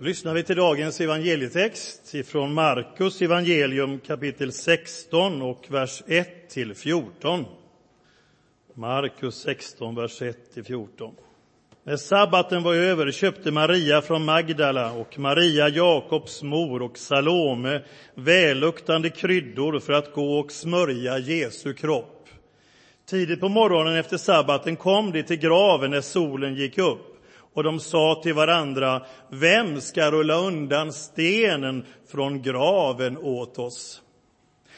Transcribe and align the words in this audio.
Lyssnar 0.00 0.34
vi 0.34 0.42
till 0.42 0.56
dagens 0.56 1.00
evangelietext 1.00 2.14
ifrån 2.14 2.54
Markus 2.54 3.22
evangelium 3.22 4.00
kapitel 4.00 4.52
16 4.52 5.42
och 5.42 5.66
vers 5.68 6.02
1 6.06 6.50
till 6.50 6.74
14. 6.74 7.44
Markus 8.74 9.34
16, 9.34 9.94
vers 9.94 10.22
1 10.22 10.54
till 10.54 10.64
14. 10.64 11.14
När 11.84 11.96
sabbaten 11.96 12.62
var 12.62 12.74
över 12.74 13.10
köpte 13.10 13.50
Maria 13.50 14.02
från 14.02 14.24
Magdala 14.24 14.92
och 14.92 15.18
Maria, 15.18 15.68
Jakobs 15.68 16.42
mor 16.42 16.82
och 16.82 16.98
Salome 16.98 17.82
välluktande 18.14 19.10
kryddor 19.10 19.80
för 19.80 19.92
att 19.92 20.14
gå 20.14 20.38
och 20.38 20.52
smörja 20.52 21.18
Jesu 21.18 21.74
kropp. 21.74 22.28
Tidigt 23.06 23.40
på 23.40 23.48
morgonen 23.48 23.94
efter 23.94 24.16
sabbaten 24.16 24.76
kom 24.76 25.12
de 25.12 25.22
till 25.22 25.38
graven 25.38 25.90
när 25.90 26.00
solen 26.00 26.54
gick 26.54 26.78
upp 26.78 27.07
och 27.58 27.64
de 27.64 27.80
sa 27.80 28.20
till 28.22 28.34
varandra, 28.34 29.02
vem 29.28 29.80
ska 29.80 30.10
rulla 30.10 30.34
undan 30.34 30.92
stenen 30.92 31.84
från 32.08 32.42
graven 32.42 33.18
åt 33.18 33.58
oss? 33.58 34.02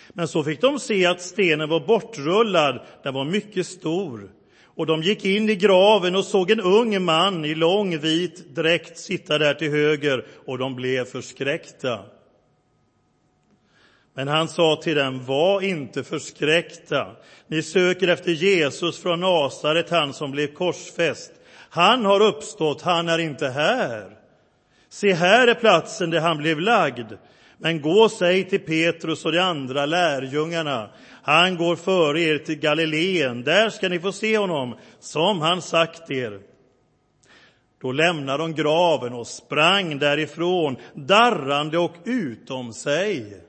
Men 0.08 0.28
så 0.28 0.44
fick 0.44 0.60
de 0.60 0.78
se 0.78 1.06
att 1.06 1.20
stenen 1.20 1.68
var 1.68 1.80
bortrullad, 1.80 2.80
den 3.02 3.14
var 3.14 3.24
mycket 3.24 3.66
stor. 3.66 4.30
Och 4.64 4.86
de 4.86 5.02
gick 5.02 5.24
in 5.24 5.50
i 5.50 5.56
graven 5.56 6.16
och 6.16 6.24
såg 6.24 6.50
en 6.50 6.60
ung 6.60 7.02
man 7.04 7.44
i 7.44 7.54
lång 7.54 7.98
vit 7.98 8.54
dräkt 8.54 8.98
sitta 8.98 9.38
där 9.38 9.54
till 9.54 9.70
höger, 9.70 10.26
och 10.46 10.58
de 10.58 10.76
blev 10.76 11.04
förskräckta. 11.04 12.00
Men 14.14 14.28
han 14.28 14.48
sa 14.48 14.80
till 14.82 14.96
dem, 14.96 15.24
var 15.24 15.60
inte 15.60 16.04
förskräckta. 16.04 17.16
Ni 17.46 17.62
söker 17.62 18.08
efter 18.08 18.32
Jesus 18.32 19.02
från 19.02 19.20
Nasaret, 19.20 19.90
han 19.90 20.12
som 20.12 20.30
blev 20.30 20.46
korsfäst. 20.46 21.32
Han 21.70 22.04
har 22.04 22.20
uppstått, 22.20 22.82
han 22.82 23.08
är 23.08 23.18
inte 23.18 23.48
här. 23.48 24.16
Se, 24.88 25.12
här 25.12 25.46
är 25.48 25.54
platsen 25.54 26.10
där 26.10 26.20
han 26.20 26.38
blev 26.38 26.60
lagd. 26.60 27.12
Men 27.58 27.80
gå 27.80 28.00
och 28.02 28.10
säg 28.10 28.48
till 28.48 28.60
Petrus 28.60 29.24
och 29.24 29.32
de 29.32 29.38
andra 29.38 29.86
lärjungarna, 29.86 30.90
han 31.22 31.56
går 31.56 31.76
före 31.76 32.20
er 32.20 32.38
till 32.38 32.58
Galileen, 32.58 33.42
där 33.42 33.70
ska 33.70 33.88
ni 33.88 34.00
få 34.00 34.12
se 34.12 34.38
honom, 34.38 34.74
som 35.00 35.40
han 35.40 35.62
sagt 35.62 36.10
er. 36.10 36.40
Då 37.80 37.92
lämnade 37.92 38.42
de 38.42 38.54
graven 38.54 39.14
och 39.14 39.26
sprang 39.26 39.98
därifrån, 39.98 40.76
darrande 40.94 41.78
och 41.78 41.94
utom 42.04 42.72
sig. 42.72 43.42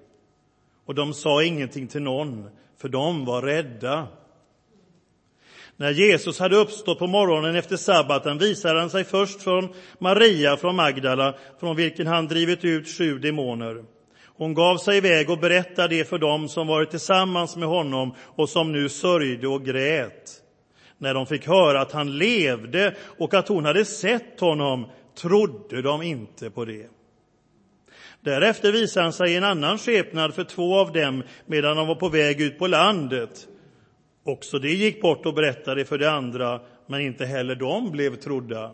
Och 0.86 0.96
de 0.96 1.14
sa 1.14 1.44
ingenting 1.44 1.88
till 1.88 2.02
någon, 2.02 2.50
för 2.78 2.90
de 2.90 3.26
var 3.26 3.42
rädda. 3.42 4.08
När 5.82 5.92
Jesus 5.92 6.40
hade 6.40 6.56
uppstått 6.56 7.00
på 7.00 7.08
morgonen 7.08 7.56
efter 7.56 7.78
sabbaten 7.78 8.38
visade 8.38 8.80
han 8.80 8.90
sig 8.90 9.04
först 9.04 9.42
från 9.42 9.70
Maria 10.00 10.58
från 10.58 10.76
Magdala, 10.76 11.36
från 11.60 11.76
vilken 11.76 12.08
han 12.08 12.28
drivit 12.28 12.66
ut 12.66 12.88
sju 12.88 13.20
demoner. 13.20 13.84
Hon 14.26 14.54
gav 14.54 14.78
sig 14.78 14.98
iväg 14.98 15.30
och 15.30 15.38
berättade 15.38 15.96
det 15.96 16.10
för 16.10 16.18
dem 16.18 16.50
som 16.50 16.68
varit 16.68 16.90
tillsammans 16.90 17.56
med 17.56 17.70
honom 17.70 18.16
och 18.20 18.50
som 18.50 18.72
nu 18.72 18.90
sörjde 18.90 19.48
och 19.48 19.66
grät. 19.66 20.32
När 20.98 21.14
de 21.14 21.26
fick 21.26 21.48
höra 21.48 21.82
att 21.82 21.92
han 21.92 22.18
levde 22.18 22.96
och 23.02 23.34
att 23.34 23.48
hon 23.48 23.66
hade 23.66 23.86
sett 23.86 24.40
honom 24.40 24.88
trodde 25.22 25.82
de 25.82 26.02
inte 26.02 26.50
på 26.50 26.66
det. 26.66 26.90
Därefter 28.20 28.72
visade 28.72 29.04
han 29.04 29.14
sig 29.14 29.32
i 29.32 29.38
en 29.38 29.44
annan 29.44 29.78
skepnad 29.78 30.34
för 30.34 30.44
två 30.44 30.80
av 30.80 30.92
dem 30.92 31.24
medan 31.46 31.78
de 31.78 31.88
var 31.88 31.96
på 31.96 32.10
väg 32.10 32.42
ut 32.42 32.60
på 32.60 32.68
landet. 32.68 33.48
Också 34.24 34.60
de 34.60 34.70
gick 34.70 35.02
bort 35.02 35.26
och 35.26 35.34
berättade 35.34 35.86
för 35.86 35.98
de 35.98 36.08
andra, 36.08 36.62
men 36.88 37.02
inte 37.02 37.26
heller 37.26 37.56
de 37.56 37.92
blev 37.92 38.16
trodda. 38.16 38.72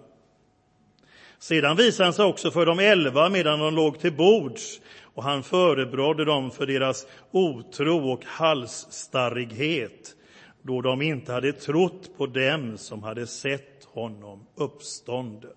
Sedan 1.40 1.76
visade 1.76 2.08
han 2.08 2.14
sig 2.14 2.26
också 2.26 2.52
för 2.52 2.66
de 2.66 2.80
elva 2.80 3.30
medan 3.30 3.60
de 3.60 3.76
låg 3.76 4.00
till 4.00 4.14
bords 4.14 4.82
och 5.02 5.24
han 5.24 5.44
förebrådde 5.44 6.26
dem 6.26 6.52
för 6.52 6.66
deras 6.66 7.08
otro 7.32 8.12
och 8.12 8.26
halsstarrighet 8.26 10.16
då 10.62 10.82
de 10.82 11.02
inte 11.02 11.32
hade 11.34 11.54
trott 11.54 12.18
på 12.18 12.26
dem 12.26 12.78
som 12.78 13.04
hade 13.04 13.28
sett 13.28 13.86
honom 13.86 14.48
uppstånden. 14.56 15.52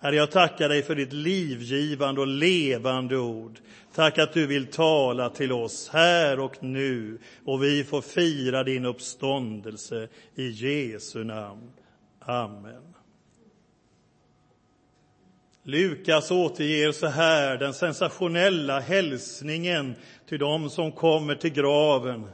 Herre, 0.00 0.16
jag 0.16 0.30
tackar 0.30 0.68
dig 0.68 0.82
för 0.82 0.94
ditt 0.94 1.12
livgivande 1.12 2.20
och 2.20 2.26
levande 2.26 3.16
ord. 3.16 3.58
Tack 3.94 4.18
att 4.18 4.32
du 4.32 4.46
vill 4.46 4.66
tala 4.66 5.30
till 5.30 5.52
oss 5.52 5.88
här 5.92 6.40
och 6.40 6.62
nu 6.62 7.18
och 7.44 7.62
vi 7.62 7.84
får 7.84 8.00
fira 8.00 8.64
din 8.64 8.84
uppståndelse 8.84 10.08
i 10.34 10.48
Jesu 10.48 11.24
namn. 11.24 11.70
Amen. 12.20 12.94
Lukas 15.62 16.30
återger 16.30 16.92
så 16.92 17.06
här 17.06 17.56
den 17.56 17.74
sensationella 17.74 18.80
hälsningen 18.80 19.94
till 20.28 20.38
dem 20.38 20.70
som 20.70 20.92
kommer 20.92 21.34
till 21.34 21.52
graven. 21.52 22.30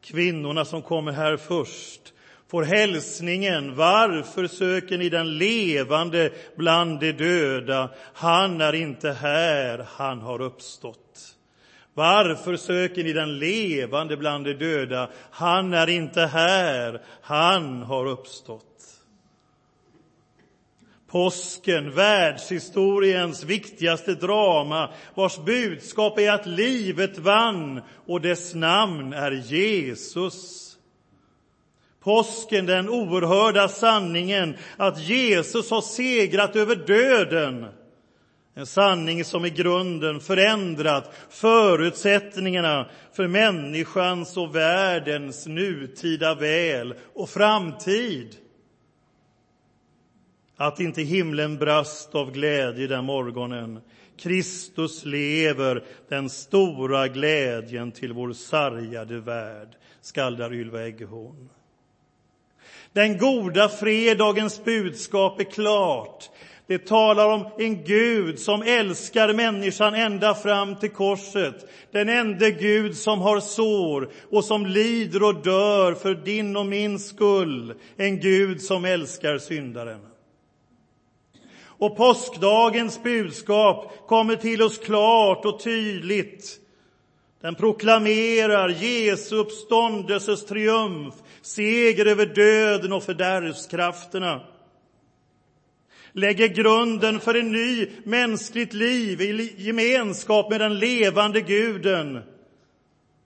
Kvinnorna 0.00 0.64
som 0.64 0.82
kommer 0.82 1.12
här 1.12 1.36
först 1.36 2.14
får 2.50 2.62
hälsningen 2.62 3.74
Varför 3.74 4.46
söker 4.46 4.98
ni 4.98 5.08
den 5.08 5.38
levande 5.38 6.32
bland 6.56 7.00
de 7.00 7.12
döda? 7.12 7.90
Han 8.14 8.60
är 8.60 8.72
inte 8.72 9.10
här, 9.12 9.86
han 9.88 10.20
har 10.20 10.40
uppstått. 10.40 11.34
Varför 11.94 12.56
söker 12.56 13.04
ni 13.04 13.12
den 13.12 13.38
levande 13.38 14.16
bland 14.16 14.44
de 14.44 14.54
döda? 14.54 15.10
Han 15.30 15.74
är 15.74 15.88
inte 15.88 16.20
här, 16.20 17.02
han 17.22 17.82
har 17.82 18.06
uppstått. 18.06 18.64
Påsken, 21.06 21.94
världshistoriens 21.94 23.44
viktigaste 23.44 24.14
drama, 24.14 24.90
vars 25.14 25.38
budskap 25.38 26.18
är 26.18 26.32
att 26.32 26.46
livet 26.46 27.18
vann 27.18 27.80
och 28.06 28.20
dess 28.20 28.54
namn 28.54 29.12
är 29.12 29.30
Jesus. 29.30 30.77
Påsken, 32.08 32.66
den 32.66 32.88
oerhörda 32.88 33.68
sanningen 33.68 34.56
att 34.76 34.98
Jesus 35.00 35.70
har 35.70 35.80
segrat 35.80 36.56
över 36.56 36.76
döden. 36.76 37.66
En 38.54 38.66
sanning 38.66 39.24
som 39.24 39.44
i 39.44 39.50
grunden 39.50 40.20
förändrat 40.20 41.14
förutsättningarna 41.30 42.90
för 43.12 43.28
människans 43.28 44.36
och 44.36 44.56
världens 44.56 45.46
nutida 45.46 46.34
väl 46.34 46.94
och 47.14 47.28
framtid. 47.30 48.36
Att 50.56 50.80
inte 50.80 51.02
himlen 51.02 51.58
brast 51.58 52.14
av 52.14 52.32
glädje 52.32 52.86
den 52.86 53.04
morgonen. 53.04 53.80
Kristus 54.18 55.04
lever, 55.04 55.84
den 56.08 56.30
stora 56.30 57.08
glädjen 57.08 57.92
till 57.92 58.12
vår 58.12 58.32
sargade 58.32 59.20
värld, 59.20 59.68
skaldar 60.00 60.54
Ylva 60.54 60.82
Eggehorn. 60.82 61.48
Den 62.92 63.18
goda 63.18 63.68
fredagens 63.68 64.64
budskap 64.64 65.40
är 65.40 65.44
klart. 65.44 66.30
Det 66.66 66.86
talar 66.86 67.28
om 67.28 67.46
en 67.58 67.84
Gud 67.84 68.38
som 68.38 68.62
älskar 68.62 69.32
människan 69.32 69.94
ända 69.94 70.34
fram 70.34 70.76
till 70.76 70.90
korset. 70.90 71.68
Den 71.92 72.08
enda 72.08 72.50
Gud 72.50 72.96
som 72.96 73.20
har 73.20 73.40
sår 73.40 74.10
och 74.30 74.44
som 74.44 74.66
lider 74.66 75.22
och 75.22 75.34
dör 75.34 75.94
för 75.94 76.14
din 76.14 76.56
och 76.56 76.66
min 76.66 76.98
skull. 76.98 77.74
En 77.96 78.20
Gud 78.20 78.62
som 78.62 78.84
älskar 78.84 79.38
syndaren. 79.38 80.00
Och 81.60 81.96
påskdagens 81.96 83.02
budskap 83.02 83.92
kommer 84.06 84.36
till 84.36 84.62
oss 84.62 84.78
klart 84.78 85.44
och 85.44 85.62
tydligt. 85.62 86.60
Den 87.40 87.54
proklamerar 87.54 88.68
Jesu 88.68 89.36
uppståndelses 89.36 90.46
triumf, 90.46 91.14
seger 91.48 92.06
över 92.06 92.26
döden 92.26 92.92
och 92.92 93.02
fördärvskrafterna. 93.02 94.40
Lägger 96.12 96.48
grunden 96.48 97.20
för 97.20 97.34
en 97.34 97.52
ny 97.52 97.88
mänskligt 98.04 98.72
liv 98.72 99.20
i 99.20 99.54
gemenskap 99.56 100.50
med 100.50 100.60
den 100.60 100.78
levande 100.78 101.40
guden. 101.40 102.22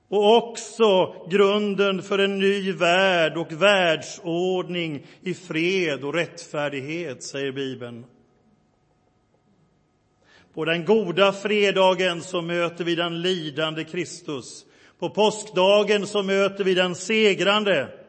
Och 0.08 0.36
också 0.36 1.14
grunden 1.30 2.02
för 2.02 2.18
en 2.18 2.38
ny 2.38 2.72
värld 2.72 3.36
och 3.36 3.52
världsordning 3.52 5.06
i 5.20 5.34
fred 5.34 6.04
och 6.04 6.14
rättfärdighet, 6.14 7.22
säger 7.22 7.52
Bibeln. 7.52 8.04
På 10.54 10.64
den 10.64 10.84
goda 10.84 11.32
fredagen 11.32 12.22
så 12.22 12.42
möter 12.42 12.84
vi 12.84 12.94
den 12.94 13.22
lidande 13.22 13.84
Kristus. 13.84 14.66
På 14.98 15.10
påskdagen 15.10 16.06
så 16.06 16.22
möter 16.22 16.64
vi 16.64 16.74
den 16.74 16.94
segrande. 16.94 18.01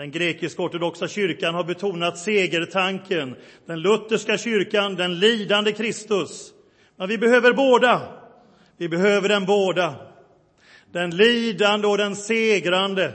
Den 0.00 0.10
grekisk-ortodoxa 0.10 1.08
kyrkan 1.08 1.54
har 1.54 1.64
betonat 1.64 2.18
segertanken. 2.18 3.36
Den 3.66 3.80
lutherska 3.80 4.38
kyrkan, 4.38 4.94
den 4.94 5.18
lidande 5.18 5.72
Kristus. 5.72 6.52
Men 6.96 7.08
vi 7.08 7.18
behöver 7.18 7.52
båda. 7.52 8.02
Vi 8.76 8.88
behöver 8.88 9.28
den 9.28 9.46
båda. 9.46 9.94
Den 10.92 11.10
lidande 11.10 11.86
och 11.86 11.98
den 11.98 12.16
segrande. 12.16 13.14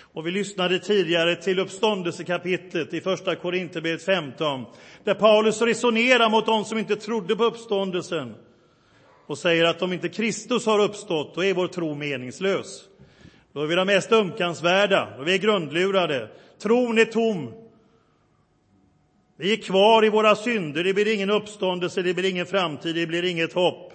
Och 0.00 0.26
vi 0.26 0.30
lyssnade 0.30 0.78
tidigare 0.78 1.36
till 1.36 1.58
uppståndelsekapitlet 1.58 2.94
i 2.94 3.00
Första 3.00 3.36
Korinthierbrevet 3.36 4.04
15, 4.04 4.64
där 5.04 5.14
Paulus 5.14 5.62
resonerar 5.62 6.30
mot 6.30 6.46
dem 6.46 6.64
som 6.64 6.78
inte 6.78 6.96
trodde 6.96 7.36
på 7.36 7.44
uppståndelsen 7.44 8.34
och 9.30 9.38
säger 9.38 9.64
att 9.64 9.82
om 9.82 9.92
inte 9.92 10.08
Kristus 10.08 10.66
har 10.66 10.78
uppstått, 10.78 11.34
då 11.34 11.44
är 11.44 11.54
vår 11.54 11.66
tro 11.66 11.94
meningslös. 11.94 12.84
Då 13.52 13.62
är 13.62 13.66
vi 13.66 13.74
de 13.74 13.86
mest 13.86 14.12
ömkansvärda, 14.12 15.08
då 15.16 15.22
är 15.22 15.26
vi 15.26 15.38
grundlurade. 15.38 16.28
Tron 16.62 16.98
är 16.98 17.04
tom. 17.04 17.52
Vi 19.36 19.52
är 19.52 19.56
kvar 19.56 20.04
i 20.04 20.08
våra 20.08 20.36
synder, 20.36 20.84
det 20.84 20.94
blir 20.94 21.14
ingen 21.14 21.30
uppståndelse, 21.30 22.02
det 22.02 22.14
blir 22.14 22.30
ingen 22.30 22.46
framtid, 22.46 22.94
det 22.94 23.06
blir 23.06 23.24
inget 23.24 23.52
hopp. 23.52 23.92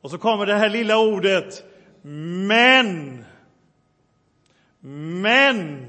Och 0.00 0.10
så 0.10 0.18
kommer 0.18 0.46
det 0.46 0.54
här 0.54 0.70
lilla 0.70 0.98
ordet 0.98 1.64
men. 2.02 3.24
Men. 5.12 5.86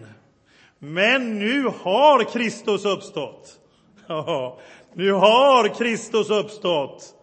Men 0.80 1.40
nu 1.40 1.64
har 1.64 2.32
Kristus 2.34 2.86
uppstått. 2.86 3.60
Ja, 4.08 4.60
nu 4.94 5.12
har 5.12 5.68
Kristus 5.68 6.30
uppstått. 6.30 7.21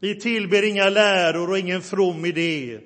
Vi 0.00 0.14
tillber 0.14 0.62
inga 0.62 0.88
läror 0.88 1.50
och 1.50 1.58
ingen 1.58 1.82
from 1.82 2.24
idé. 2.24 2.78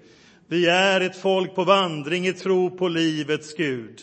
Vi 0.48 0.66
är 0.66 1.00
ett 1.00 1.16
folk 1.16 1.54
på 1.54 1.64
vandring 1.64 2.26
i 2.26 2.32
tro 2.32 2.70
på 2.70 2.88
livets 2.88 3.54
Gud. 3.54 4.00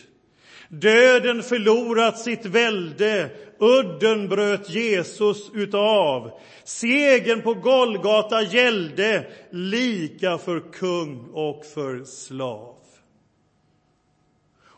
Döden 0.69 1.43
förlorat 1.43 2.19
sitt 2.19 2.45
välde, 2.45 3.29
udden 3.59 4.29
bröt 4.29 4.69
Jesus 4.69 5.51
utav. 5.53 6.39
Segern 6.63 7.41
på 7.41 7.53
Golgata 7.53 8.41
gällde 8.41 9.31
lika 9.49 10.37
för 10.37 10.59
kung 10.73 11.29
och 11.33 11.65
för 11.65 12.03
slav. 12.03 12.75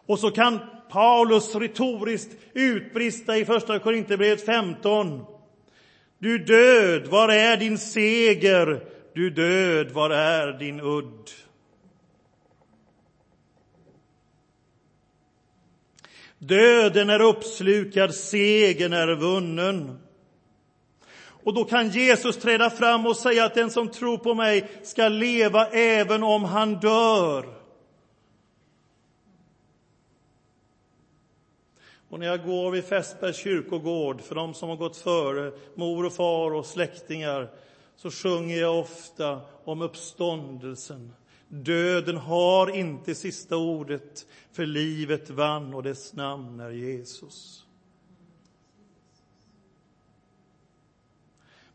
Och 0.06 0.19
så 0.19 0.31
kan 0.31 0.59
Paulus 0.91 1.56
retoriskt 1.56 2.38
utbrista 2.53 3.38
i 3.38 3.45
Första 3.45 3.80
Korinthierbrevet 3.80 4.45
15. 4.45 5.25
Du 6.23 6.37
död, 6.37 7.07
var 7.07 7.29
är 7.29 7.57
din 7.57 7.77
seger? 7.77 8.83
Du 9.13 9.29
död, 9.29 9.91
var 9.91 10.09
är 10.09 10.59
din 10.59 10.79
udd? 10.79 11.29
Döden 16.37 17.09
är 17.09 17.21
uppslukad, 17.21 18.15
segern 18.15 18.93
är 18.93 19.15
vunnen. 19.15 19.99
Och 21.43 21.53
då 21.53 21.63
kan 21.63 21.89
Jesus 21.89 22.37
träda 22.37 22.69
fram 22.69 23.05
och 23.05 23.17
säga 23.17 23.45
att 23.45 23.55
den 23.55 23.69
som 23.69 23.87
tror 23.87 24.17
på 24.17 24.33
mig 24.33 24.69
ska 24.83 25.07
leva 25.07 25.67
även 25.67 26.23
om 26.23 26.43
han 26.43 26.79
dör. 26.79 27.62
Och 32.13 32.19
när 32.19 32.27
jag 32.27 32.45
går 32.45 32.71
vid 32.71 32.83
Fässbergs 32.83 33.38
kyrkogård, 33.38 34.21
för 34.21 34.36
de 34.36 34.54
som 34.54 34.69
har 34.69 34.75
gått 34.75 34.98
före, 34.98 35.51
mor 35.75 36.06
och 36.06 36.13
far 36.13 36.54
och 36.54 36.65
släktingar, 36.65 37.51
så 37.95 38.12
sjunger 38.12 38.57
jag 38.57 38.80
ofta 38.80 39.42
om 39.63 39.81
uppståndelsen. 39.81 41.13
Döden 41.48 42.18
har 42.18 42.75
inte 42.75 43.15
sista 43.15 43.57
ordet, 43.57 44.27
för 44.51 44.65
livet 44.65 45.30
vann 45.30 45.74
och 45.74 45.83
dess 45.83 46.13
namn 46.13 46.60
är 46.60 46.69
Jesus. 46.69 47.65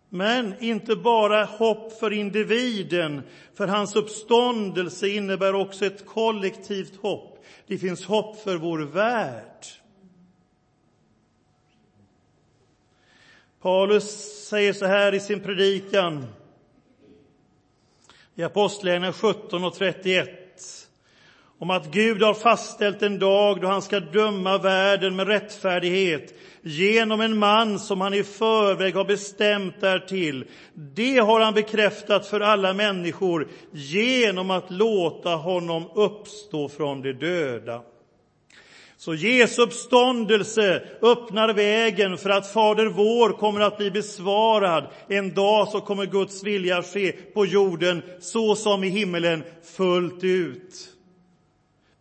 Men 0.09 0.55
inte 0.61 0.97
bara 0.97 1.45
hopp 1.45 1.93
för 1.93 2.13
individen, 2.13 3.23
för 3.55 3.67
hans 3.67 3.97
uppståndelse 3.97 5.09
innebär 5.09 5.55
också 5.55 5.87
ett 5.87 6.07
kollektivt 6.07 6.97
hopp. 6.97 7.45
Det 7.67 7.79
finns 7.79 8.05
hopp 8.05 8.37
för 8.37 8.57
vår 8.57 8.79
värld. 8.79 9.67
Paulus 13.63 14.05
säger 14.49 14.73
så 14.73 14.87
här 14.87 15.15
i 15.15 15.21
sin 15.21 15.41
predikan 15.41 16.27
i 18.35 18.43
Apostlagärningarna 18.43 19.13
17 19.13 19.65
och 19.65 19.75
31 19.75 20.29
om 21.59 21.71
att 21.71 21.87
Gud 21.87 22.23
har 22.23 22.35
fastställt 22.35 23.03
en 23.03 23.19
dag 23.19 23.61
då 23.61 23.69
han 23.69 23.83
ska 23.83 24.01
döma 24.01 24.59
världen 24.59 25.17
med 25.17 25.29
rättfärdighet 25.29 26.35
genom 26.63 27.21
en 27.21 27.39
man 27.39 27.79
som 27.79 28.01
han 28.01 28.15
i 28.15 28.25
förväg 28.25 28.95
har 28.95 29.05
bestämt 29.05 29.81
därtill. 29.81 30.45
Det 30.75 31.19
har 31.19 31.41
han 31.41 31.55
bekräftat 31.55 32.27
för 32.27 32.41
alla 32.41 32.75
människor 32.75 33.49
genom 33.73 34.51
att 34.51 34.71
låta 34.71 35.31
honom 35.31 35.91
uppstå 35.95 36.69
från 36.69 37.03
de 37.03 37.13
döda. 37.13 37.83
Så 39.01 39.15
Jesu 39.15 39.63
uppståndelse 39.63 40.83
öppnar 41.03 41.55
vägen 41.55 42.19
för 42.19 42.31
att 42.31 42.53
Fader 42.53 42.87
vår 42.87 43.33
kommer 43.33 43.61
att 43.61 43.79
bli 43.79 43.91
besvarad. 43.91 44.87
En 45.09 45.35
dag 45.35 45.69
så 45.69 45.81
kommer 45.81 46.07
Guds 46.07 46.45
vilja 46.45 46.83
ske 46.83 47.13
på 47.13 47.47
jorden 47.47 48.03
så 48.21 48.57
som 48.57 48.85
i 48.85 48.89
himmelen 48.89 49.43
fullt 49.77 50.25
ut. 50.25 50.89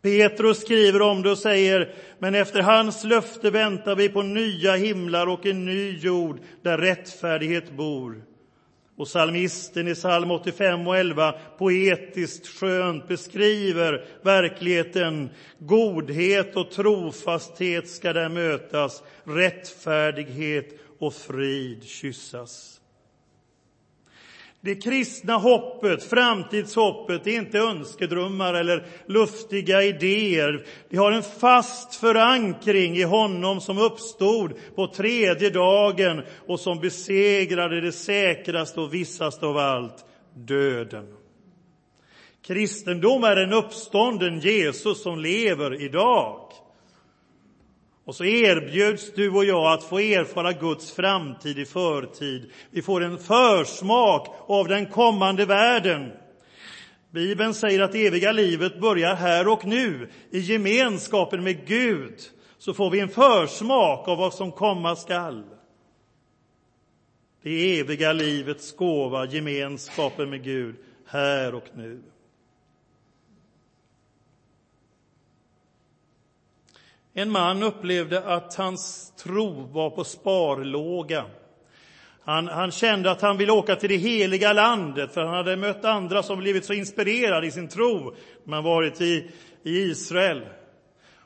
Petrus 0.02 0.62
skriver 0.62 1.02
om 1.02 1.22
det 1.22 1.32
och 1.32 1.38
säger, 1.38 1.94
men 2.20 2.36
efter 2.36 2.62
hans 2.62 3.04
löfte 3.04 3.50
väntar 3.50 3.96
vi 3.96 4.10
på 4.10 4.22
nya 4.22 4.76
himlar 4.76 5.28
och 5.28 5.46
en 5.46 5.66
ny 5.66 5.98
jord 5.98 6.40
där 6.64 6.78
rättfärdighet 6.78 7.72
bor. 7.72 8.22
Och 8.98 9.08
psalmisten 9.08 9.88
i 9.88 9.96
psalm 9.96 10.32
85 10.32 10.88
och 10.88 10.98
11 10.98 11.32
poetiskt 11.58 12.48
skönt 12.48 13.08
beskriver 13.08 14.06
verkligheten. 14.22 15.30
Godhet 15.60 16.56
och 16.56 16.72
trofasthet 16.72 17.90
ska 17.90 18.14
där 18.14 18.30
mötas, 18.30 19.04
rättfärdighet 19.24 20.80
och 21.00 21.14
frid 21.14 21.84
kyssas. 21.84 22.82
Det 24.62 24.76
kristna 24.76 25.34
hoppet, 25.38 26.04
framtidshoppet, 26.04 27.28
är 27.28 27.32
inte 27.32 27.60
önskedrömmar 27.60 28.54
eller 28.54 28.86
luftiga 29.06 29.84
idéer. 29.84 30.66
Det 30.90 30.98
har 30.98 31.12
en 31.12 31.24
fast 31.24 31.96
förankring 31.96 32.98
i 32.98 33.04
honom 33.04 33.62
som 33.62 33.78
uppstod 33.78 34.54
på 34.76 34.88
tredje 34.88 35.50
dagen 35.50 36.22
och 36.48 36.60
som 36.60 36.80
besegrade 36.80 37.82
det 37.82 37.92
säkraste 37.92 38.82
och 38.82 38.94
vissaste 38.94 39.46
av 39.46 39.58
allt, 39.58 40.06
döden. 40.34 41.14
Kristendom 42.48 43.24
är 43.24 43.36
en 43.36 43.54
uppstånden 43.54 44.40
Jesus 44.40 45.04
som 45.04 45.20
lever 45.20 45.82
idag. 45.82 46.52
Och 48.08 48.16
så 48.16 48.26
erbjuds 48.26 49.14
du 49.14 49.30
och 49.30 49.46
jag 49.46 49.74
att 49.74 49.84
få 49.84 50.00
erfara 50.00 50.54
Guds 50.54 50.92
framtid 50.92 51.60
i 51.60 51.66
förtid. 51.66 52.52
Vi 52.72 52.82
får 52.82 53.04
en 53.04 53.18
försmak 53.18 54.36
av 54.48 54.68
den 54.68 54.86
kommande 54.86 55.46
världen. 55.46 56.12
Bibeln 57.12 57.54
säger 57.54 57.82
att 57.82 57.92
det 57.92 58.08
eviga 58.08 58.32
livet 58.32 58.80
börjar 58.80 59.16
här 59.16 59.48
och 59.48 59.66
nu. 59.66 60.10
I 60.32 60.40
gemenskapen 60.40 61.44
med 61.44 61.68
Gud 61.68 62.20
så 62.58 62.74
får 62.74 62.90
vi 62.90 63.00
en 63.00 63.10
försmak 63.10 64.08
av 64.08 64.18
vad 64.18 64.34
som 64.34 64.52
komma 64.52 64.96
skall. 64.96 65.44
Det 67.44 67.80
eviga 67.80 68.14
livets 68.14 68.76
gåva, 68.76 69.26
gemenskapen 69.26 70.30
med 70.30 70.44
Gud, 70.44 70.76
här 71.06 71.56
och 71.56 71.66
nu. 71.74 72.02
En 77.20 77.32
man 77.32 77.64
upplevde 77.64 78.24
att 78.24 78.56
hans 78.56 79.14
tro 79.24 79.68
var 79.72 79.90
på 79.90 80.04
sparlåga. 80.04 81.26
Han, 82.24 82.48
han, 82.48 82.72
kände 82.72 83.12
att 83.12 83.22
han 83.22 83.38
ville 83.38 83.52
åka 83.52 83.76
till 83.76 83.90
det 83.90 83.96
heliga 83.96 84.54
landet, 84.54 85.14
för 85.14 85.26
han 85.26 85.34
hade 85.34 85.58
mött 85.58 85.86
andra 85.86 86.24
som 86.24 86.40
blivit 86.40 86.66
så 86.66 86.74
inspirerade 86.74 87.48
i 87.48 87.52
sin 87.52 87.68
tro. 87.68 88.16
Man 88.44 88.64
varit 88.64 89.02
i, 89.02 89.32
i 89.64 89.78
Israel. 89.78 90.42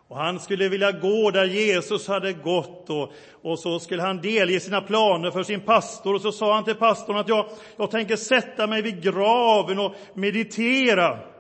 Och 0.08 0.18
han 0.18 0.40
skulle 0.40 0.70
vilja 0.70 0.92
gå 0.92 1.32
där 1.32 1.46
Jesus 1.46 2.08
hade 2.08 2.34
gått 2.34 2.90
och, 2.90 3.14
och 3.42 3.60
så 3.60 3.80
skulle 3.80 4.02
han 4.02 4.22
delge 4.22 4.60
sina 4.60 4.82
planer 4.82 5.32
för 5.32 5.44
sin 5.44 5.62
pastor. 5.62 6.16
Och 6.16 6.22
så 6.22 6.32
sa 6.32 6.54
han 6.54 6.64
till 6.64 6.76
pastorn 6.76 7.18
att 7.18 7.30
jag, 7.30 7.46
jag 7.78 7.92
tänker 7.92 8.16
sätta 8.16 8.68
mig 8.68 8.82
vid 8.82 9.04
graven 9.04 9.80
och 9.80 9.96
meditera. 10.14 11.31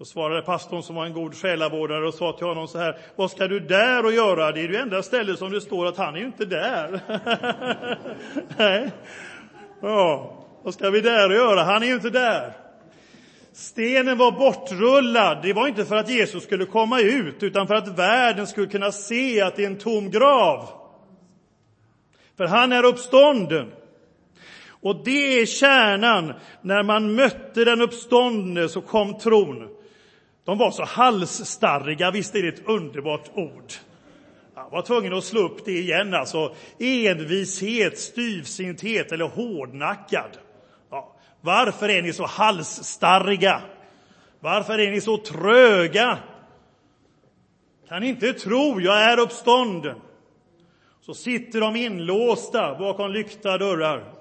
Då 0.00 0.06
svarade 0.06 0.42
pastorn 0.42 0.82
som 0.82 0.96
var 0.96 1.06
en 1.06 1.12
god 1.12 1.34
själavårdare 1.34 2.08
och 2.08 2.14
sa 2.14 2.32
till 2.32 2.46
honom 2.46 2.68
så 2.68 2.78
här, 2.78 2.98
vad 3.16 3.30
ska 3.30 3.48
du 3.48 3.60
där 3.60 4.04
och 4.04 4.12
göra? 4.12 4.52
Det 4.52 4.60
är 4.60 4.68
det 4.68 4.78
enda 4.78 5.02
stället 5.02 5.38
som 5.38 5.52
det 5.52 5.60
står 5.60 5.86
att 5.86 5.96
han 5.96 6.14
är 6.14 6.18
ju 6.18 6.26
inte 6.26 6.44
där. 6.44 7.00
Nej. 8.58 8.90
Ja, 9.82 10.36
vad 10.62 10.74
ska 10.74 10.90
vi 10.90 11.00
där 11.00 11.28
och 11.28 11.34
göra? 11.34 11.62
Han 11.62 11.82
är 11.82 11.86
ju 11.86 11.94
inte 11.94 12.10
där. 12.10 12.52
Stenen 13.52 14.18
var 14.18 14.32
bortrullad. 14.32 15.38
Det 15.42 15.52
var 15.52 15.68
inte 15.68 15.84
för 15.84 15.96
att 15.96 16.10
Jesus 16.10 16.44
skulle 16.44 16.66
komma 16.66 17.00
ut, 17.00 17.42
utan 17.42 17.66
för 17.66 17.74
att 17.74 17.98
världen 17.98 18.46
skulle 18.46 18.66
kunna 18.66 18.92
se 18.92 19.40
att 19.40 19.56
det 19.56 19.62
är 19.62 19.66
en 19.66 19.78
tom 19.78 20.10
grav. 20.10 20.68
För 22.36 22.44
han 22.44 22.72
är 22.72 22.84
uppstånden. 22.84 23.72
Och 24.80 25.04
det 25.04 25.40
är 25.40 25.46
kärnan. 25.46 26.32
När 26.62 26.82
man 26.82 27.14
mötte 27.14 27.64
den 27.64 27.80
uppståndne 27.80 28.68
så 28.68 28.80
kom 28.80 29.18
tron. 29.18 29.79
De 30.44 30.58
var 30.58 30.70
så 30.70 30.84
halsstarriga, 30.84 32.10
visst 32.10 32.34
är 32.34 32.42
det 32.42 32.48
ett 32.48 32.68
underbart 32.68 33.30
ord? 33.34 33.72
Jag 34.54 34.70
var 34.70 34.82
tvungen 34.82 35.14
att 35.14 35.24
slå 35.24 35.40
upp 35.40 35.64
det 35.64 35.78
igen, 35.78 36.14
alltså 36.14 36.54
envishet, 36.78 37.98
styvsinthet 37.98 39.12
eller 39.12 39.24
hårdnackad. 39.24 40.38
Ja, 40.90 41.16
varför 41.40 41.88
är 41.88 42.02
ni 42.02 42.12
så 42.12 42.26
halsstarriga? 42.26 43.62
Varför 44.40 44.78
är 44.78 44.90
ni 44.90 45.00
så 45.00 45.18
tröga? 45.18 46.18
Kan 47.88 48.02
inte 48.02 48.32
tro, 48.32 48.80
jag 48.80 49.02
är 49.02 49.20
uppstånden. 49.20 50.00
Så 51.00 51.14
sitter 51.14 51.60
de 51.60 51.76
inlåsta 51.76 52.78
bakom 52.78 53.12
lyckta 53.12 53.58
dörrar. 53.58 54.19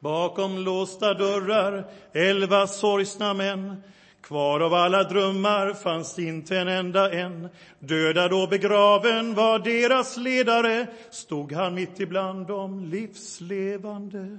Bakom 0.00 0.58
låsta 0.58 1.14
dörrar, 1.14 1.90
elva 2.12 2.66
sorgsna 2.66 3.34
män. 3.34 3.82
Kvar 4.20 4.60
av 4.60 4.74
alla 4.74 5.02
drömmar 5.02 5.74
fanns 5.74 6.18
inte 6.18 6.58
en 6.58 6.68
enda 6.68 7.12
en. 7.12 7.48
Dödad 7.78 8.32
och 8.32 8.48
begraven 8.48 9.34
var 9.34 9.58
deras 9.58 10.16
ledare. 10.16 10.86
Stod 11.10 11.52
han 11.52 11.74
mitt 11.74 12.00
ibland 12.00 12.46
de 12.46 12.84
livslevande. 12.84 14.38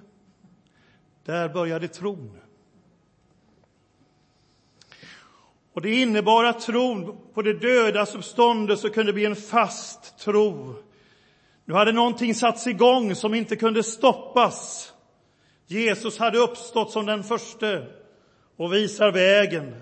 Där 1.26 1.50
började 1.50 1.88
tron. 1.88 2.32
Och 5.74 5.82
det 5.82 5.96
innebar 5.96 6.44
att 6.44 6.62
tron 6.62 7.18
på 7.34 7.42
det 7.42 7.54
dödas 7.54 8.16
uppståndelse 8.16 8.90
kunde 8.90 9.14
bli 9.14 9.26
en 9.26 9.36
fast 9.36 10.20
tro. 10.20 10.76
Nu 11.66 11.74
hade 11.74 11.92
någonting 11.92 12.36
satts 12.36 12.68
igång 12.68 13.16
som 13.16 13.34
inte 13.34 13.56
kunde 13.56 13.84
stoppas. 13.84 14.94
Jesus 15.72 16.18
hade 16.18 16.38
uppstått 16.38 16.92
som 16.92 17.06
den 17.06 17.24
första 17.24 17.82
och 18.58 18.74
visar 18.74 19.12
vägen. 19.12 19.76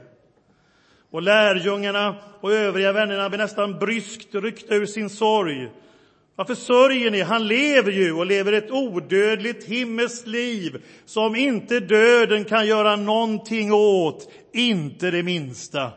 Och 1.11 1.21
lärjungarna 1.21 2.15
och 2.41 2.53
övriga 2.53 2.91
vännerna 2.91 3.29
blir 3.29 3.39
nästan 3.39 3.79
bryskt 3.79 4.35
ryckta 4.35 4.75
ur 4.75 4.85
sin 4.85 5.09
sorg. 5.09 5.69
Varför 6.35 6.55
sörjer 6.55 7.11
ni? 7.11 7.21
Han 7.21 7.47
lever 7.47 7.91
ju 7.91 8.13
och 8.13 8.25
lever 8.25 8.53
ett 8.53 8.71
odödligt 8.71 9.65
himmelskt 9.65 10.27
liv 10.27 10.83
som 11.05 11.35
inte 11.35 11.79
döden 11.79 12.45
kan 12.45 12.67
göra 12.67 12.95
någonting 12.95 13.73
åt, 13.73 14.31
inte 14.53 15.11
det 15.11 15.23
minsta. 15.23 15.91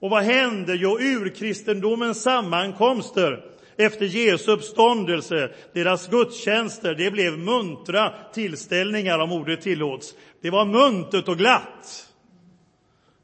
Och 0.00 0.10
vad 0.10 0.22
hände? 0.22 0.74
Jo, 0.74 0.98
urkristendomens 1.00 2.22
sammankomster 2.22 3.51
efter 3.82 4.06
Jesu 4.06 4.52
uppståndelse, 4.52 5.50
deras 5.74 6.08
gudstjänster, 6.08 6.94
det 6.94 7.10
blev 7.10 7.38
muntra 7.38 8.12
tillställningar 8.34 9.18
om 9.18 9.32
ordet 9.32 9.60
tillåts. 9.60 10.14
Det 10.42 10.50
var 10.50 10.64
muntert 10.64 11.28
och 11.28 11.38
glatt. 11.38 12.08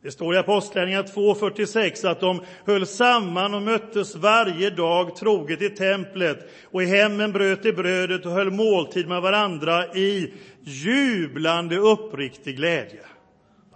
Det 0.03 0.11
står 0.11 0.35
i 0.35 0.39
Apostlagärningarna 0.39 1.09
2.46 1.09 2.11
att 2.11 2.21
de 2.21 2.41
höll 2.65 2.87
samman 2.87 3.55
och 3.55 3.63
möttes 3.63 4.17
varje 4.17 4.71
dag 4.71 5.17
troget 5.17 5.63
i 5.63 5.71
templet 5.71 6.51
och 6.65 6.83
i 6.83 6.87
hemmen 6.87 7.33
bröt 7.33 7.63
de 7.63 7.73
brödet 7.73 8.27
och 8.27 8.33
höll 8.33 8.51
måltid 8.51 9.09
med 9.09 9.23
varandra 9.23 9.87
i 9.95 10.33
jublande 10.63 11.77
uppriktig 11.77 12.57
glädje. 12.57 13.01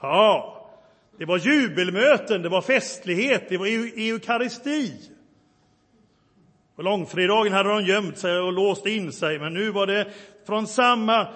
Ja, 0.03 0.59
det 1.19 1.25
var 1.25 1.39
jubelmöten, 1.39 2.43
det 2.43 2.49
var 2.49 2.63
festlighet, 2.63 3.49
det 3.49 3.57
var 3.57 3.67
eukaristi. 3.99 4.93
På 6.77 6.83
långfredagen 6.83 7.53
hade 7.53 7.69
de 7.69 7.85
gömt 7.85 8.19
sig 8.19 8.39
och 8.39 8.53
låst 8.53 8.87
in 8.87 9.13
sig, 9.13 9.39
men 9.39 9.55
nu 9.55 9.71
var 9.71 9.87
det 9.87 10.07
från 10.47 10.67
samma 10.67 11.27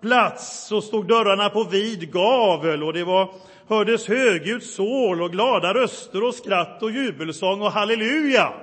plats 0.00 0.66
så 0.66 0.80
stod 0.80 1.08
dörrarna 1.08 1.50
på 1.50 1.64
vid 1.64 2.12
gavel 2.12 2.82
och 2.82 2.92
det 2.92 3.04
var, 3.04 3.28
hördes 3.68 4.08
högljutt 4.08 4.64
sål 4.64 5.22
och 5.22 5.30
glada 5.32 5.74
röster 5.74 6.24
och 6.24 6.34
skratt 6.34 6.82
och 6.82 6.90
jubelsång 6.90 7.62
och 7.62 7.72
halleluja. 7.72 8.52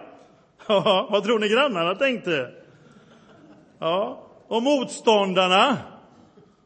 Ja, 0.68 1.08
vad 1.12 1.24
tror 1.24 1.40
ni 1.40 1.50
grannarna 1.50 1.96
tänkte? 1.96 2.52
Ja, 3.80 4.28
och 4.48 4.64
motståndarna, 4.64 5.78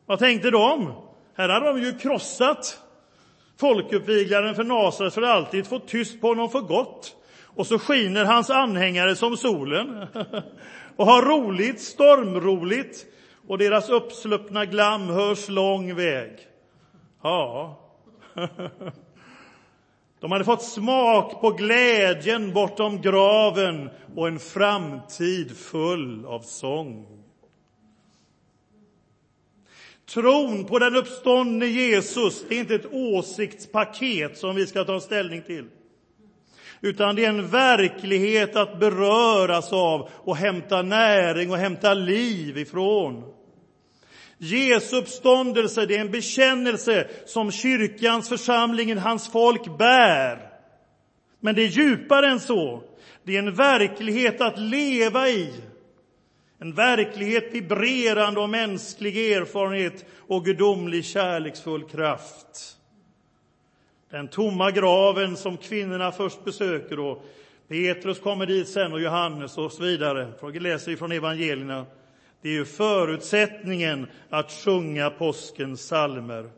vad 0.05 0.19
tänkte 0.19 0.51
de? 0.51 0.93
Här 1.36 1.50
hade 1.50 1.65
de 1.65 1.79
ju 1.79 1.97
krossat 1.97 2.79
folkuppviglaren 3.59 4.55
för 4.55 4.63
Nasaret 4.63 5.13
för 5.13 5.21
alltid, 5.21 5.67
fått 5.67 5.88
tyst 5.88 6.21
på 6.21 6.27
honom 6.27 6.50
för 6.50 6.62
gott. 6.62 7.15
Och 7.57 7.67
så 7.67 7.79
skiner 7.79 8.25
hans 8.25 8.49
anhängare 8.49 9.15
som 9.15 9.37
solen 9.37 10.07
och 10.95 11.05
har 11.05 11.21
roligt, 11.21 11.81
stormroligt 11.81 13.05
och 13.47 13.57
deras 13.57 13.89
uppsluppna 13.89 14.65
glam 14.65 15.01
hörs 15.01 15.49
lång 15.49 15.95
väg. 15.95 16.31
Ja, 17.23 17.79
de 20.19 20.31
hade 20.31 20.45
fått 20.45 20.63
smak 20.63 21.41
på 21.41 21.51
glädjen 21.51 22.53
bortom 22.53 23.01
graven 23.01 23.89
och 24.15 24.27
en 24.27 24.39
framtid 24.39 25.57
full 25.57 26.25
av 26.25 26.39
sång. 26.39 27.23
Tron 30.05 30.65
på 30.65 30.79
den 30.79 30.95
uppståndne 30.95 31.65
Jesus 31.65 32.45
är 32.49 32.59
inte 32.59 32.75
ett 32.75 32.93
åsiktspaket 32.93 34.37
som 34.37 34.55
vi 34.55 34.67
ska 34.67 34.83
ta 34.83 34.99
ställning 34.99 35.41
till 35.41 35.65
utan 36.81 37.15
det 37.15 37.25
är 37.25 37.29
en 37.29 37.48
verklighet 37.48 38.55
att 38.55 38.79
beröras 38.79 39.74
av 39.74 40.10
och 40.13 40.38
hämta 40.38 40.81
näring 40.81 41.51
och 41.51 41.57
hämta 41.57 41.93
liv 41.93 42.57
ifrån. 42.57 43.34
Jesu 44.38 44.98
uppståndelse 44.98 45.86
det 45.86 45.96
är 45.96 46.01
en 46.01 46.12
bekännelse 46.12 47.07
som 47.25 47.51
kyrkans, 47.51 48.29
församlingen, 48.29 48.98
hans 48.98 49.31
folk 49.31 49.77
bär. 49.77 50.51
Men 51.39 51.55
det 51.55 51.62
är 51.62 51.67
djupare 51.67 52.27
än 52.27 52.39
så. 52.39 52.84
Det 53.24 53.36
är 53.36 53.39
en 53.39 53.55
verklighet 53.55 54.41
att 54.41 54.60
leva 54.60 55.29
i. 55.29 55.53
En 56.60 56.74
verklighet 56.74 57.53
vibrerande 57.53 58.39
av 58.39 58.50
mänsklig 58.50 59.31
erfarenhet 59.31 60.05
och 60.27 60.46
gudomlig 60.46 61.05
kärleksfull 61.05 61.84
kraft. 61.84 62.76
Den 64.09 64.27
tomma 64.27 64.71
graven 64.71 65.37
som 65.37 65.57
kvinnorna 65.57 66.11
först 66.11 66.43
besöker 66.43 66.99
och 66.99 67.25
Petrus 67.67 68.19
kommer 68.19 68.45
dit 68.45 68.67
sen 68.67 68.93
och 68.93 69.01
Johannes 69.01 69.57
och 69.57 69.71
så 69.71 69.83
vidare. 69.83 70.33
Vi 70.53 70.59
läser 70.59 70.95
från 70.95 71.11
evangelierna. 71.11 71.85
Det 72.41 72.49
är 72.49 72.53
ju 72.53 72.65
förutsättningen 72.65 74.07
att 74.29 74.51
sjunga 74.51 75.09
påskens 75.09 75.87
salmer. 75.87 76.49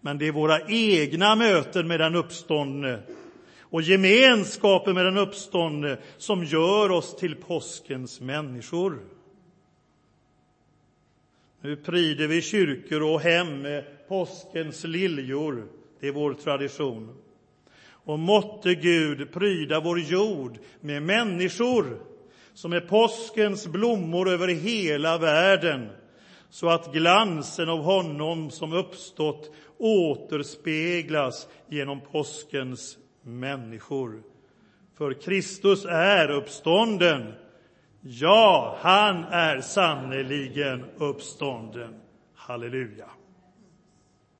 Men 0.00 0.18
det 0.18 0.26
är 0.26 0.32
våra 0.32 0.60
egna 0.68 1.36
möten 1.36 1.88
med 1.88 2.00
den 2.00 2.14
uppståndne 2.14 2.98
och 3.60 3.82
gemenskapen 3.82 4.94
med 4.94 5.04
den 5.04 5.18
uppståndne 5.18 5.98
som 6.16 6.44
gör 6.44 6.90
oss 6.90 7.16
till 7.16 7.36
påskens 7.36 8.20
människor. 8.20 8.98
Nu 11.60 11.76
prider 11.76 12.26
vi 12.26 12.42
kyrkor 12.42 13.02
och 13.02 13.20
hem 13.20 13.62
med 13.62 14.08
påskens 14.08 14.84
liljor. 14.84 15.77
Det 16.00 16.08
är 16.08 16.12
vår 16.12 16.34
tradition. 16.34 17.14
Och 17.90 18.18
måtte 18.18 18.74
Gud 18.74 19.32
pryda 19.32 19.80
vår 19.80 20.00
jord 20.00 20.58
med 20.80 21.02
människor 21.02 22.00
som 22.54 22.72
är 22.72 22.80
påskens 22.80 23.66
blommor 23.66 24.28
över 24.28 24.48
hela 24.48 25.18
världen 25.18 25.88
så 26.50 26.68
att 26.68 26.92
glansen 26.92 27.68
av 27.68 27.78
honom 27.78 28.50
som 28.50 28.72
uppstått 28.72 29.52
återspeglas 29.78 31.48
genom 31.68 32.00
påskens 32.00 32.98
människor. 33.22 34.22
För 34.98 35.12
Kristus 35.12 35.84
är 35.84 36.30
uppstånden. 36.30 37.32
Ja, 38.00 38.76
han 38.80 39.24
är 39.24 39.60
sannerligen 39.60 40.84
uppstånden. 40.98 42.00
Halleluja. 42.34 43.10